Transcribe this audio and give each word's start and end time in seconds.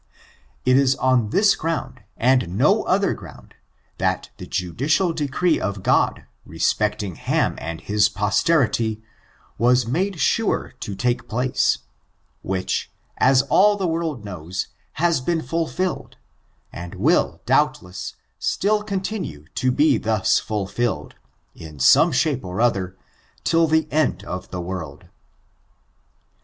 It 0.65 0.77
is 0.77 0.95
on 0.95 1.29
this 1.29 1.55
ground, 1.55 2.01
and 2.17 2.57
no 2.57 2.81
other 2.85 3.13
ground, 3.13 3.53
that 3.99 4.31
the 4.37 4.47
ju 4.47 4.73
dicial 4.73 5.13
decree 5.15 5.59
of 5.59 5.83
God, 5.83 6.25
respecting 6.43 7.13
Ham 7.17 7.53
and 7.59 7.79
his 7.81 8.09
posteri 8.09 8.95
ty, 8.97 9.01
was 9.59 9.85
made 9.85 10.19
sure 10.19 10.73
to 10.79 10.95
take 10.95 11.27
place, 11.29 11.77
which, 12.41 12.89
as 13.19 13.43
all 13.43 13.77
the 13.77 13.85
world 13.87 14.25
knows, 14.25 14.69
has 14.93 15.21
been 15.21 15.43
fulfilled, 15.43 16.17
and 16.73 16.95
will, 16.95 17.39
doubtless, 17.45 18.15
still 18.39 18.81
continue 18.81 19.45
to 19.53 19.69
be 19.71 19.99
thus 19.99 20.39
fulfilled, 20.39 21.13
in 21.53 21.77
some 21.77 22.11
shape 22.11 22.43
or 22.43 22.59
other, 22.59 22.97
till 23.43 23.67
the 23.67 23.87
end 23.91 24.23
of 24.23 24.49
the 24.49 24.61
world. 24.61 25.05